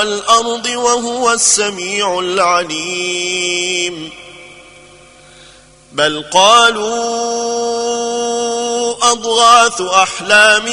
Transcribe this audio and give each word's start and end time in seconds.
والأرض 0.00 0.66
وهو 0.66 1.32
السميع 1.32 2.18
العليم. 2.18 4.10
بل 5.92 6.24
قالوا 6.32 6.90
أضغاث 9.12 9.80
أحلام 9.80 10.64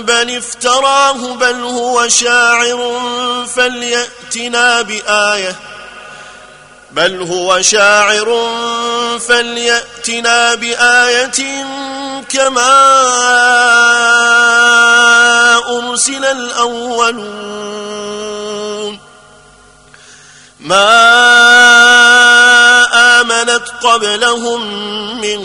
بل 0.00 0.36
افتراه 0.36 1.12
بل 1.12 1.60
هو 1.62 2.08
شاعر 2.08 3.00
فليأتنا 3.56 4.82
بآية. 4.82 5.56
بل 6.90 7.22
هو 7.22 7.62
شاعر 7.62 8.48
فليأتنا 9.28 10.54
بآية 10.54 11.64
كما 12.28 12.76
أرسل 15.78 16.24
الأولون. 16.24 18.15
ما 20.66 20.90
آمنت 23.20 23.62
قبلهم 23.82 24.60
من 25.20 25.40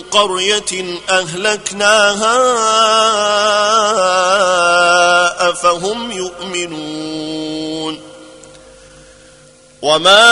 قرية 0.00 0.98
أهلكناها 1.10 2.38
أفهم 5.50 6.12
يؤمنون 6.12 8.00
وما 9.82 10.30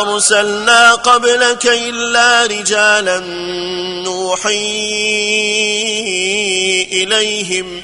أرسلنا 0.00 0.92
قبلك 0.94 1.66
إلا 1.66 2.46
رجالا 2.46 3.18
نوحي 4.04 4.84
إليهم 6.92 7.82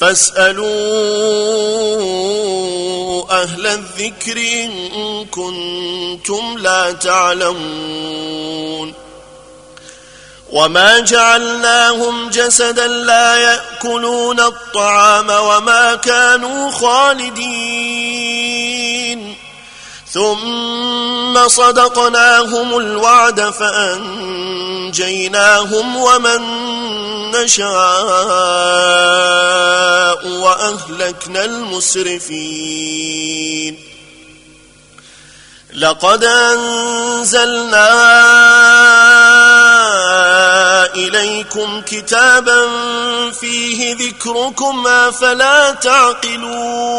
فاسألوا 0.00 1.87
أهل 3.42 3.66
الذكر 3.66 4.36
إن 4.36 5.24
كنتم 5.24 6.58
لا 6.58 6.92
تعلمون 6.92 8.48
وما 10.52 10.98
جعلناهم 10.98 12.30
جسدا 12.30 12.86
لا 12.86 13.36
يأكلون 13.36 14.40
الطعام 14.40 15.30
وما 15.30 15.94
كانوا 15.94 16.70
خالدين 16.70 18.28
ثم 20.12 21.48
صدقناهم 21.48 22.78
الوعد 22.78 23.40
فأنجيناهم 23.40 24.36
ومن 25.96 26.40
نشاء 27.30 27.68
وأهلكنا 30.28 31.44
المسرفين. 31.44 32.98
لقد 35.74 36.24
أنزلنا 36.24 37.88
إليكم 40.94 41.80
كتابا 41.80 42.68
فيه 43.40 43.94
ذكركم 43.94 44.86
أفلا 44.86 45.70
تعقلون؟ 45.70 46.98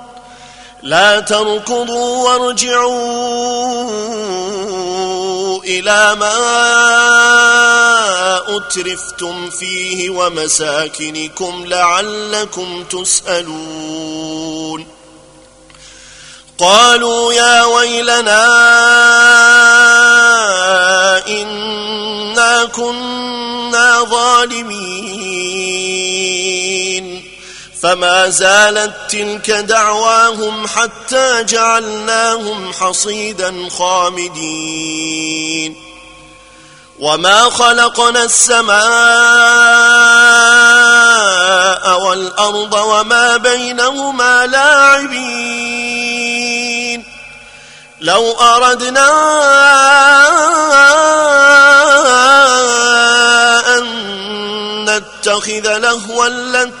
لا 0.83 1.19
تركضوا 1.19 2.29
وارجعوا 2.29 2.91
إلى 5.63 6.15
ما 6.19 6.37
أترفتم 8.57 9.49
فيه 9.49 10.09
ومساكنكم 10.09 11.65
لعلكم 11.65 12.83
تسألون. 12.83 14.21
قالوا 16.57 17.33
يا 17.33 17.63
ويلنا 17.63 18.47
إنا 21.27 22.65
كنا 22.65 24.01
ظالمين. 24.01 25.70
فما 27.81 28.29
زالت 28.29 28.93
تلك 29.09 29.51
دعواهم 29.51 30.67
حتى 30.67 31.43
جعلناهم 31.43 32.73
حصيدا 32.73 33.69
خامدين. 33.77 35.75
وما 36.99 37.49
خلقنا 37.49 38.23
السماء 38.23 38.81
والأرض 42.01 42.73
وما 42.73 43.37
بينهما 43.37 44.47
لاعبين. 44.47 46.01
لو 48.01 48.31
أردنا 48.31 49.09
أن 53.77 53.85
نتخذ 54.85 55.77
لهوا 55.77 56.27
لاتخذناه 56.27 56.80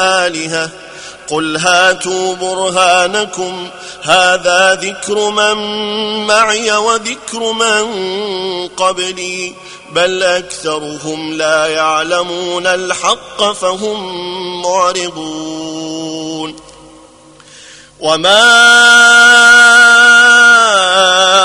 آلهة. 0.00 0.70
قل 1.28 1.56
هاتوا 1.56 2.34
برهانكم. 2.34 3.68
هذا 4.02 4.74
ذكر 4.74 5.30
من 5.30 5.56
معي 6.26 6.72
وذكر 6.72 7.52
من 7.52 7.88
قبلي. 8.68 9.54
بل 9.92 10.22
أكثرهم 10.22 11.32
لا 11.32 11.66
يعلمون 11.66 12.66
الحق 12.66 13.52
فهم 13.52 14.62
معرضون. 14.62 16.56
وما 18.00 18.62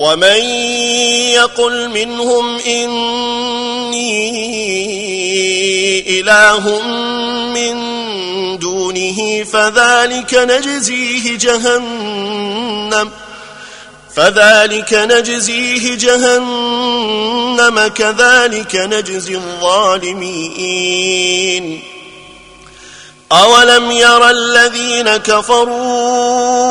ومن 0.00 0.40
يقل 1.36 1.88
منهم 1.88 2.58
إني 2.58 4.00
إله 6.20 6.82
من 7.54 7.76
دونه 8.58 9.44
فذلك 9.44 10.34
نجزيه 10.34 11.38
جهنم 11.38 13.10
فذلك 14.16 14.94
نجزيه 14.94 15.94
جهنم 15.96 17.86
كذلك 17.86 18.76
نجزي 18.76 19.34
الظالمين 19.34 20.70
أولم 23.32 23.90
يرى 23.90 24.30
الذين 24.30 25.16
كفروا 25.16 26.70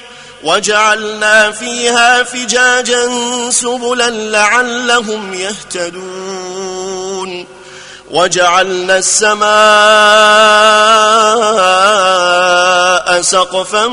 وجعلنا 0.43 1.51
فيها 1.51 2.23
فجاجا 2.23 3.09
سبلا 3.49 4.09
لعلهم 4.09 5.33
يهتدون 5.33 6.81
وجعلنا 8.11 8.97
السماء 8.97 9.51
سقفا 13.21 13.87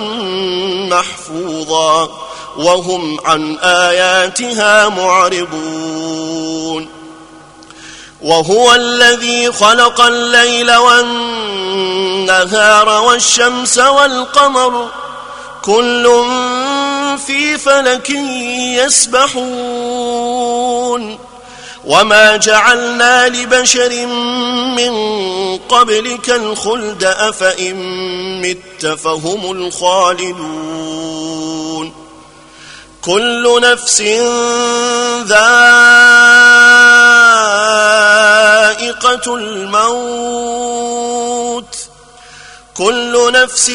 محفوظا 0.90 2.08
وهم 2.56 3.18
عن 3.24 3.58
آياتها 3.58 4.88
معرضون 4.88 6.88
وهو 8.22 8.74
الذي 8.74 9.52
خلق 9.52 10.00
الليل 10.00 10.76
والنهار 10.76 12.88
والشمس 12.88 13.78
والقمر 13.78 14.88
كل 15.68 16.24
في 17.26 17.58
فلك 17.58 18.10
يسبحون 18.80 19.98
وما 21.84 22.36
جعلنا 22.36 23.28
لبشر 23.28 24.06
من 24.76 24.92
قبلك 25.56 26.30
الخلد 26.30 27.04
أفإن 27.04 27.76
مت 28.40 28.86
فهم 28.86 29.50
الخالدون 29.50 30.88
كل 33.02 33.60
نفس 33.62 34.00
ذائقة 35.28 35.36
الموت 39.36 40.77
كل 42.78 43.32
نفس 43.32 43.70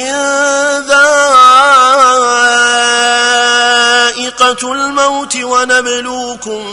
ذائقة 4.36 4.74
الموت 4.74 5.36
ونبلوكم 5.36 6.63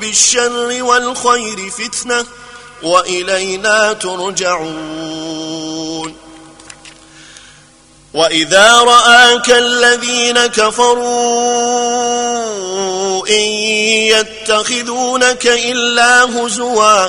بالشر 0.00 0.82
والخير 0.82 1.70
فتنة 1.70 2.24
وإلينا 2.82 3.92
ترجعون. 3.92 5.28
وإذا 8.14 8.72
رآك 8.72 9.50
الذين 9.50 10.46
كفروا 10.46 10.98
إن 13.28 13.42
يتخذونك 14.14 15.46
إلا 15.46 16.24
هزوا 16.24 17.08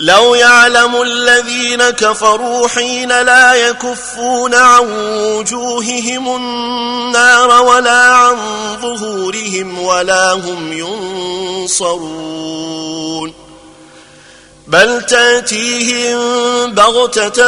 لو 0.00 0.34
يعلم 0.34 1.02
الذين 1.02 1.90
كفروا 1.90 2.68
حين 2.68 3.08
لا 3.08 3.54
يكفون 3.54 4.54
عن 4.54 4.92
وجوههم 5.16 6.36
النار 6.36 7.62
ولا 7.62 8.06
عن 8.06 8.36
ظهورهم 8.82 9.78
ولا 9.78 10.32
هم 10.32 10.72
ينصرون 11.68 13.32
بل 14.66 15.02
تأتيهم 15.02 16.18
بغتة 16.74 17.42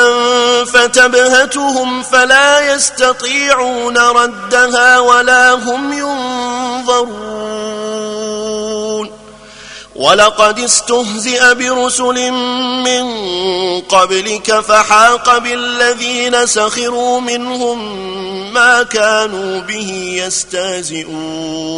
فتبهتهم 0.64 2.02
فلا 2.02 2.74
يستطيعون 2.74 3.98
ردها 3.98 4.98
ولا 4.98 5.52
هم 5.52 5.92
ينظرون 5.92 7.52
ولقد 9.96 10.58
استهزئ 10.58 11.54
برسل 11.54 12.30
من 12.82 13.04
قبلك 13.80 14.60
فحاق 14.60 15.38
بالذين 15.38 16.46
سخروا 16.46 17.20
منهم 17.20 18.02
ما 18.52 18.82
كانوا 18.82 19.60
به 19.60 20.22
يستهزئون. 20.26 21.72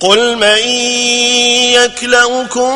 قل 0.00 0.36
من 0.36 0.58
يكلؤكم 1.78 2.72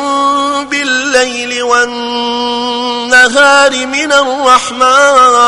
بالليل 0.69 1.63
والنهار 1.63 3.07
من 3.85 4.11
الرحمن 4.11 5.47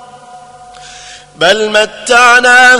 بل 1.41 1.69
متعنا 1.69 2.75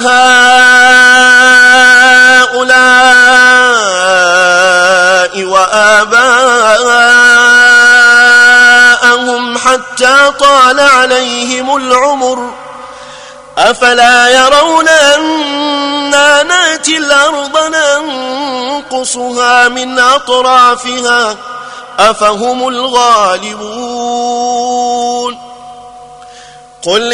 هؤلاء 2.45 5.43
وآباءهم 5.43 6.23
حتى 9.57 10.31
طال 10.39 10.79
عليهم 10.79 11.75
العمر. 11.75 12.49
أفلا 13.57 14.29
يرون 14.29 14.87
أنا 14.87 16.43
نأتي 16.43 16.97
الأرض 16.97 17.57
ننقصها 17.57 19.67
من 19.67 19.99
أطرافها؟ 19.99 21.35
أفهم 21.99 22.67
الغالبون. 22.67 23.61
قل 26.83 27.13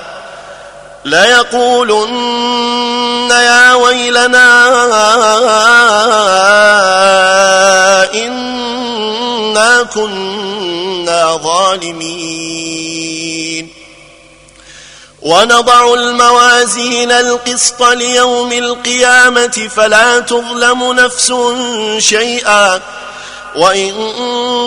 ليقولن 1.05 2.11
يا 3.31 3.73
ويلنا 3.73 4.67
إنا 8.13 9.83
كنا 9.83 11.39
ظالمين. 11.43 12.91
ونضع 15.21 15.93
الموازين 15.93 17.11
القسط 17.11 17.83
ليوم 17.83 18.51
القيامة 18.51 19.69
فلا 19.75 20.19
تظلم 20.19 20.93
نفس 20.93 21.33
شيئا. 21.97 22.81
وإن 23.55 23.93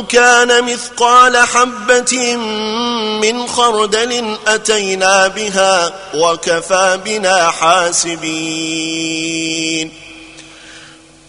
كان 0.02 0.64
مثقال 0.64 1.36
حبة 1.36 2.36
من 3.22 3.46
خردل 3.46 4.36
أتينا 4.46 5.28
بها 5.28 5.92
وكفى 6.14 6.98
بنا 7.04 7.50
حاسبين. 7.50 9.24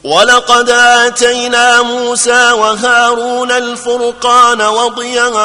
ولقد 0.04 0.70
آتينا 0.70 1.82
موسى 1.82 2.52
وهارون 2.52 3.52
الفرقان 3.52 4.62
وضياء 4.62 5.36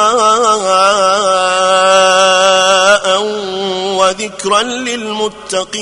وذكرا 3.97 4.61
للمتقين. 4.63 5.81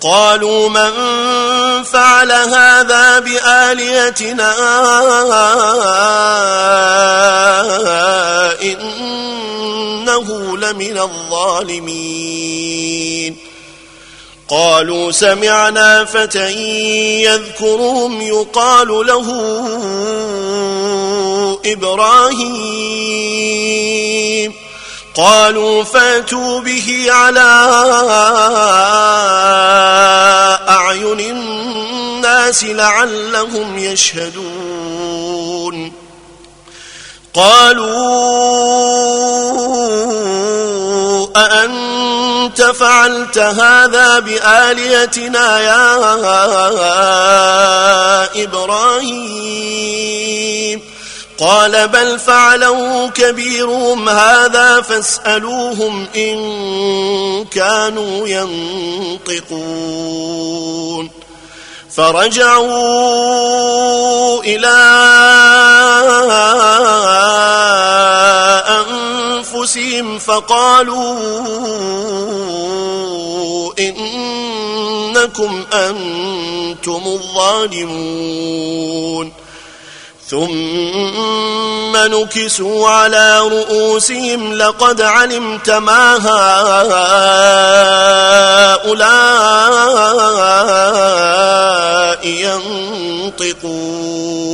قالوا 0.00 0.68
من 0.68 0.92
فعل 1.84 2.32
هذا 2.32 3.18
بآليتنا 3.18 4.54
إنه 8.62 10.56
لمن 10.56 10.98
الظالمين. 10.98 12.18
قالوا 14.48 15.12
سمعنا 15.12 16.04
فتى 16.04 16.52
يذكرهم 17.22 18.22
يقال 18.22 18.88
له 18.88 19.26
إبراهيم. 21.64 23.08
قالوا 25.18 25.84
فاتوا 25.84 26.60
به 26.60 27.06
على 27.10 27.50
أعين 30.68 31.20
الناس 31.20 32.64
لعلهم 32.64 33.78
يشهدون. 33.78 35.18
قالوا 37.34 37.98
أأنت 41.36 42.62
فعلت 42.62 43.38
هذا 43.38 44.18
بآليتنا 44.18 45.60
يا 45.60 45.94
إبراهيم؟ 48.42 49.68
قال 51.38 51.88
بل 51.88 52.18
فعلوا 52.18 53.08
كبيرهم 53.08 54.08
هذا 54.08 54.80
فاسألوهم 54.80 56.06
إن 56.16 57.44
كانوا 57.44 58.28
ينطقون. 58.28 59.18
فرجعوا 61.96 62.68
إلى 64.42 64.78
أنفسهم 68.68 70.18
فقالوا 70.18 71.18
إنكم 73.78 75.64
أنتم 75.72 77.02
الظالمون. 77.06 78.68
ثم 80.30 81.96
نكسوا 81.96 82.88
على 82.88 83.40
رؤوسهم 83.40 84.54
لقد 84.54 85.00
علمت 85.00 85.70
ما 85.70 86.16
هؤلاء 88.84 89.08
ينطقون. 93.36 94.48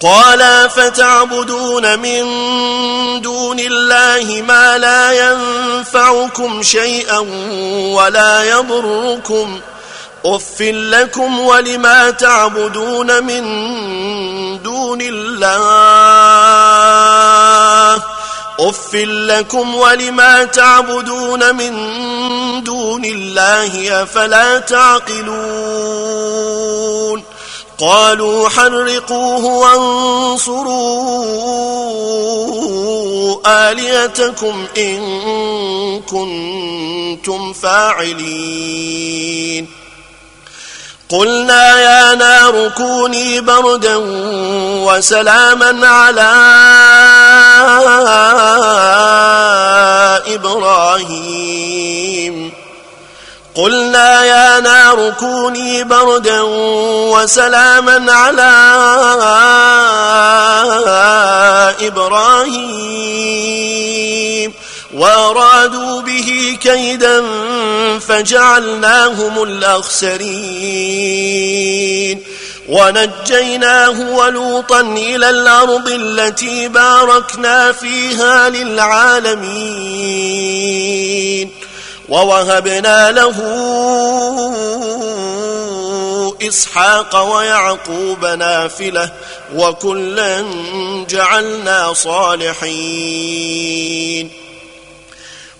قال 0.00 0.70
فتعبدون 0.70 1.98
من 1.98 2.22
دون 3.22 3.60
الله 3.60 4.42
ما 4.42 4.78
لا 4.78 5.30
ينفعكم 5.30 6.62
شيئا 6.62 7.18
ولا 7.94 8.44
يضركم 8.44 9.60
ۖ؟ 9.60 9.77
أف 10.26 10.60
لكم 10.60 11.38
ولما 11.40 12.10
تعبدون 12.10 13.24
من 13.24 13.42
دون 14.62 14.98
الله 15.00 15.62
أف 18.60 18.94
لكم 18.94 19.74
ولما 19.74 20.44
تعبدون 20.44 21.54
من 21.54 21.74
دون 22.64 23.04
الله 23.04 24.02
أفلا 24.02 24.58
تعقلون 24.58 25.28
قالوا 27.78 28.48
حرقوه 28.48 29.44
وانصروا 29.44 31.28
آليتكم 33.46 34.66
إن 34.78 35.00
كنتم 36.00 37.52
فاعلين 37.52 38.98
قلنا 41.10 41.80
يا 41.80 42.14
نار 42.14 42.68
كوني 42.76 43.40
بردا 43.40 43.96
وسلاما 44.84 45.88
على 45.88 46.32
إبراهيم. 50.34 51.68
قلنا 53.54 54.24
يا 54.24 54.60
نار 54.60 55.12
كوني 55.20 55.84
بردا 55.84 56.40
وسلاما 57.12 58.12
على 58.12 58.52
إبراهيم. 61.80 63.08
وأرادوا 64.94 66.00
به 66.00 66.58
كيدا 66.62 67.22
فجعلناهم 67.98 69.42
الأخسرين. 69.42 70.18
ونجيناه 72.68 74.00
ولوطا 74.00 74.80
إلى 74.80 75.30
الأرض 75.30 75.88
التي 75.88 76.68
باركنا 76.68 77.72
فيها 77.72 78.48
للعالمين. 78.48 79.48
ووهبنا 82.08 83.10
له 83.10 83.34
إسحاق 86.48 87.36
ويعقوب 87.36 88.26
نافلة 88.26 89.12
وكلا 89.54 90.44
جعلنا 91.10 91.92
صالحين. 91.92 93.08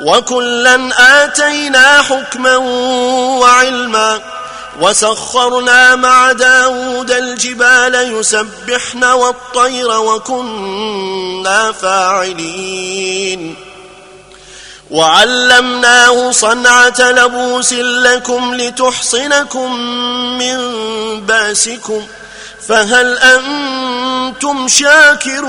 وكلا 0.00 0.90
آتينا 1.24 2.02
حكما 2.02 2.56
وعلما 3.40 4.20
وسخرنا 4.80 5.96
مع 5.96 6.32
داود 6.32 7.10
الجبال 7.10 8.18
يسبحن 8.18 9.04
والطير 9.04 10.00
وكنا 10.00 11.72
فاعلين. 11.72 13.54
وعلمناه 14.90 16.30
صنعة 16.30 17.00
لبوس 17.00 17.72
لكم 17.72 18.54
لتحصنكم 18.54 19.74
من 20.38 20.58
بأسكم 21.20 22.02
فهل 22.68 23.18
أنتم 23.18 24.68
شاكرون؟ 24.68 25.48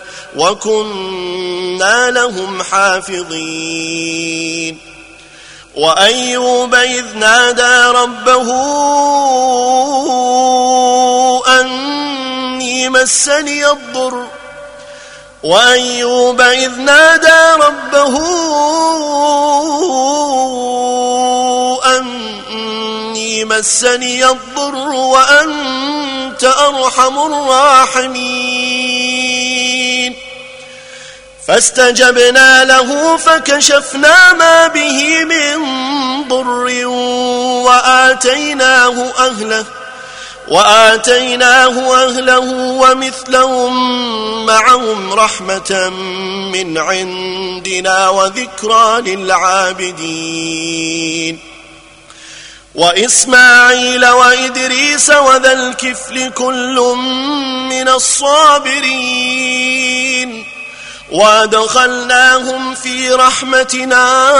وكنا 0.37 2.11
لهم 2.11 2.63
حافظين. 2.63 4.11
وأيوب 5.75 6.75
إذ 6.75 7.05
نادى 7.15 7.97
ربه 7.97 8.47
أني 11.59 12.89
مسني 12.89 13.71
الضر. 13.71 14.25
وأيوب 15.43 16.41
إذ 16.41 16.79
نادى 16.79 17.63
ربه 17.63 18.19
أني 21.97 23.45
مسني 23.45 24.25
الضر 24.29 24.75
وأنت 24.89 26.43
أرحم 26.43 27.19
الراحمين. 27.19 29.10
فاستجبنا 31.51 32.63
له 32.63 33.17
فكشفنا 33.17 34.33
ما 34.33 34.67
به 34.67 35.23
من 35.25 35.57
ضر 36.27 36.87
وآتيناه 37.65 39.11
أهله 39.19 39.65
وآتيناه 40.47 42.03
أهله 42.03 42.39
ومثلهم 42.55 43.75
معهم 44.45 45.13
رحمة 45.13 45.89
من 46.53 46.77
عندنا 46.77 48.09
وذكرى 48.09 49.01
للعابدين 49.15 50.19
وإسماعيل 52.75 54.05
وإدريس 54.05 55.09
وذا 55.09 55.53
الكفل 55.53 56.29
كل 56.29 56.95
من 57.69 57.87
الصابرين 57.89 59.31
وادخلناهم 61.11 62.75
في 62.75 63.13
رحمتنا 63.13 64.31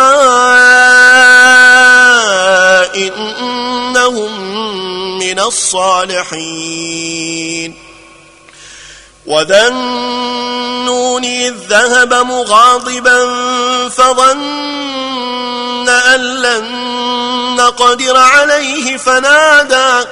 إنهم 2.96 4.42
من 5.20 5.40
الصالحين 5.40 6.32
وذا 9.26 9.70
إذ 11.52 11.58
ذهب 11.70 12.14
مغاضبا 12.14 13.20
فظن 13.90 15.90
أن 15.90 16.20
لن 16.20 16.66
نقدر 17.56 18.18
عليه 18.18 18.98
فنادى 18.98 20.08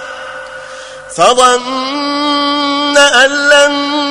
فظن 1.16 2.98
أن 2.98 3.32
لن 3.32 4.09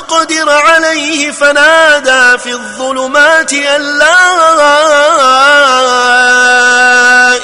نقدر 0.00 0.48
عليه 0.50 1.30
فنادى 1.30 2.38
في 2.38 2.52
الظلمات 2.52 3.52
أن 3.52 3.98
لا 3.98 4.30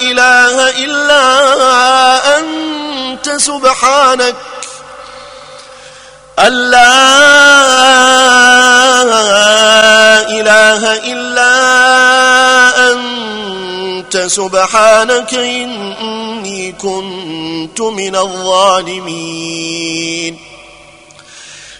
إله 0.01 0.85
إلا 0.85 2.39
أنت 2.39 3.31
سبحانك 3.37 4.35
أن 6.39 6.53
لا 6.53 6.97
إله 10.29 10.97
إلا 11.13 11.53
أنت 12.93 14.17
سبحانك 14.17 15.35
إني 15.35 16.73
كنت 16.73 17.81
من 17.81 18.17
الظالمين. 18.17 19.37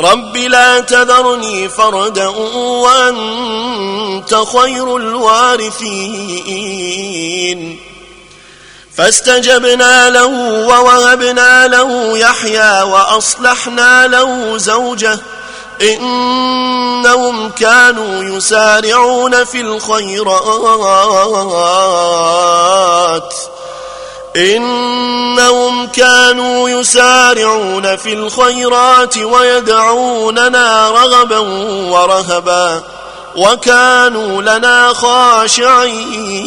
رب 0.00 0.36
لا 0.36 0.80
تذرني 0.80 1.68
فردا 1.68 2.26
وأنت 2.26 4.34
خير 4.34 4.96
الوارثين. 4.96 6.58
فاستجبنا 8.96 10.10
له 10.10 10.26
ووهبنا 10.68 11.68
له 11.68 12.18
يحيى 12.18 12.82
وأصلحنا 12.82 14.06
له 14.06 14.58
زوجه. 14.58 15.18
إنهم 15.82 17.50
كانوا 17.50 18.36
يسارعون 18.36 19.44
في 19.44 19.60
الخيرات. 19.60 20.38
إنهم 24.38 25.86
كانوا 25.86 26.70
يسارعون 26.70 27.96
في 27.96 28.12
الخيرات 28.12 29.18
ويدعوننا 29.18 30.90
رغبا 30.90 31.38
ورهبا 31.88 32.82
وكانوا 33.36 34.42
لنا 34.42 34.92
خاشعين. 34.92 36.38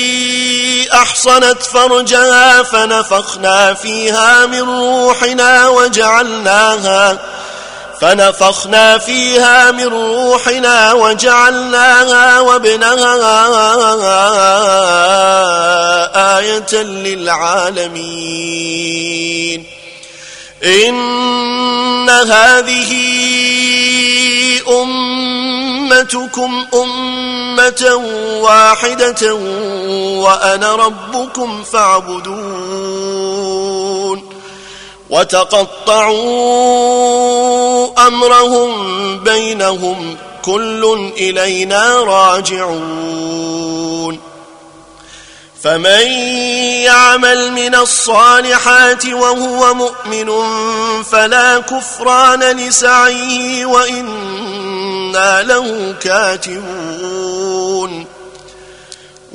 أحصنت 0.92 1.62
فرجها 1.62 2.62
فنفخنا 2.62 3.74
فيها 3.74 4.46
من 4.46 4.60
روحنا 4.60 5.68
وجعلناها 5.68 7.18
فنفخنا 8.00 8.98
فيها 8.98 9.70
من 9.70 9.86
روحنا 9.86 10.92
وجعلناها 10.92 12.40
وابنها 12.40 13.16
آية 16.38 16.82
للعالمين. 16.82 18.06
إن 20.64 22.10
هذه 22.10 22.92
أمتكم 24.68 26.66
أمة 26.74 27.94
واحدة 28.40 29.34
وأنا 30.24 30.74
ربكم 30.74 31.64
فاعبدون. 31.64 33.16
وتقطعوا 35.10 36.16
أمرهم 38.06 39.18
بينهم 39.18 40.16
كل 40.42 41.12
إلينا 41.18 42.00
راجعون. 42.00 43.56
فمن 45.62 46.06
يعمل 46.84 47.52
من 47.52 47.74
الصالحات 47.74 49.06
وهو 49.06 49.74
مؤمن 49.74 50.32
فلا 51.02 51.58
كفران 51.58 52.42
لسعيه 52.42 53.66
وإن 53.66 54.06
وإنا 55.16 55.42
له 55.42 55.94
كاتبون. 56.02 58.06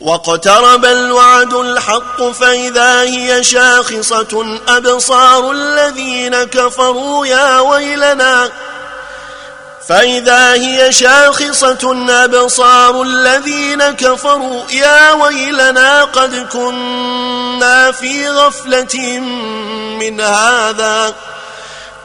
واقترب 0.00 0.84
الوعد 0.84 1.54
الحق 1.54 2.22
فإذا 2.22 3.02
هي 3.02 3.44
شاخصة 3.44 4.60
أبصار 4.68 5.50
الذين 5.50 6.44
كفروا 6.44 7.26
يا 7.26 7.60
ويلنا 7.60 8.50
فإذا 9.88 10.52
هي 10.52 10.92
شاخصة 10.92 12.06
أبصار 12.10 13.02
الذين 13.02 13.82
كفروا 13.82 14.70
يا 14.70 15.12
ويلنا 15.12 16.04
قد 16.04 16.46
كنا 16.52 17.92
في 17.92 18.28
غفلة 18.28 19.18
من 20.00 20.20
هذا 20.20 21.14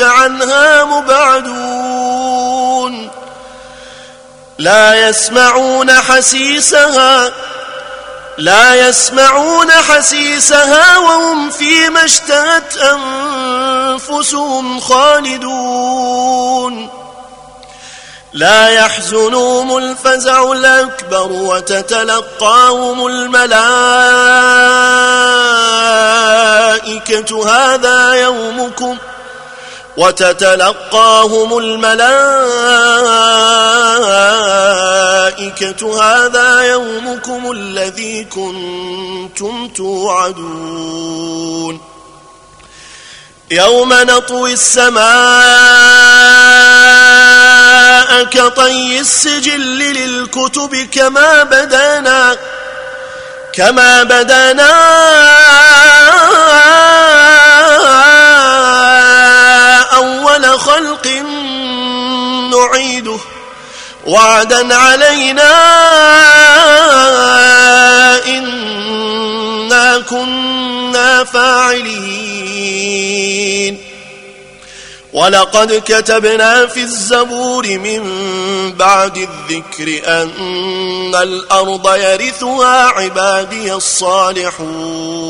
عنها 0.00 0.84
مبعدون. 0.84 1.96
لا 4.58 5.08
يسمعون 5.08 5.92
حسيسها 5.92 7.32
لا 8.38 8.88
يسمعون 8.88 9.70
حسيسها 9.70 10.98
وهم 10.98 11.50
فيما 11.50 12.04
اشتهت 12.04 12.76
أنفسهم 12.76 14.80
خالدون. 14.80 16.88
لا 18.32 18.68
يحزنهم 18.68 19.78
الفزع 19.78 20.52
الأكبر 20.52 21.32
وتتلقاهم 21.32 23.06
الملائكة. 23.06 23.46
هذا 27.48 28.14
يومكم 28.14 28.96
وتتلقاهم 29.96 31.58
الملائكة 31.58 32.22
هذا 36.02 36.60
يومكم 36.60 37.50
الذي 37.50 38.24
كنتم 38.24 39.68
توعدون. 39.68 41.16
يوم 43.50 43.92
نطوي 43.92 44.52
السماء 44.52 45.06
كطي 48.24 49.00
السجل 49.00 49.78
للكتب 49.78 50.88
كما 50.92 51.42
بدانا 51.42 52.36
كما 53.52 54.02
بدانا 54.02 54.72
نعيده 62.96 63.18
وعدا 64.06 64.74
علينا 64.74 65.52
إنا 68.26 69.98
كنا 69.98 71.24
فاعلين. 71.24 72.56
ولقد 75.12 75.82
كتبنا 75.86 76.66
في 76.66 76.80
الزبور 76.80 77.66
من 77.66 78.02
بعد 78.72 79.16
الذكر 79.16 80.00
أن 80.22 81.14
الأرض 81.14 81.96
يرثها 81.96 82.86
عبادي 82.88 83.72
الصالحون. 83.74 85.26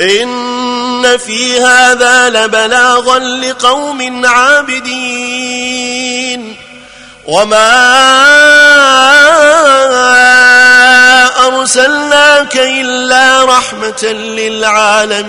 إن 0.00 1.18
في 1.18 1.60
هذا 1.60 2.30
لبلاغا 2.30 3.18
لقوم 3.18 4.26
عابدين. 4.26 5.88
وما 7.26 7.68
أرسلناك 11.46 12.56
إلا 12.56 13.44
رحمة 13.44 14.04
للعالمين. 14.04 15.28